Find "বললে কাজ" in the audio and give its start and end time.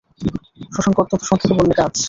1.59-1.93